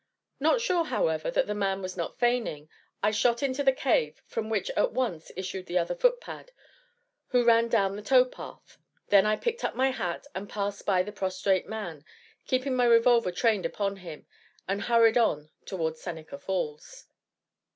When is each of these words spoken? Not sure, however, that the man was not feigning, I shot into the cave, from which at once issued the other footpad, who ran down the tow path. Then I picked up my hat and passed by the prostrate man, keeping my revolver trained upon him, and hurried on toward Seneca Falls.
Not 0.39 0.61
sure, 0.61 0.85
however, 0.85 1.29
that 1.29 1.45
the 1.45 1.53
man 1.53 1.83
was 1.83 1.95
not 1.95 2.17
feigning, 2.17 2.69
I 3.03 3.11
shot 3.11 3.43
into 3.43 3.61
the 3.61 3.71
cave, 3.71 4.19
from 4.25 4.49
which 4.49 4.71
at 4.71 4.93
once 4.93 5.31
issued 5.35 5.67
the 5.67 5.77
other 5.77 5.93
footpad, 5.93 6.51
who 7.27 7.43
ran 7.43 7.67
down 7.67 7.95
the 7.95 8.01
tow 8.01 8.25
path. 8.25 8.79
Then 9.09 9.27
I 9.27 9.35
picked 9.35 9.63
up 9.63 9.75
my 9.75 9.91
hat 9.91 10.25
and 10.33 10.49
passed 10.49 10.87
by 10.87 11.03
the 11.03 11.11
prostrate 11.11 11.67
man, 11.67 12.03
keeping 12.47 12.75
my 12.75 12.85
revolver 12.85 13.31
trained 13.31 13.67
upon 13.67 13.97
him, 13.97 14.25
and 14.67 14.81
hurried 14.81 15.19
on 15.19 15.51
toward 15.65 15.97
Seneca 15.97 16.39
Falls. 16.39 17.05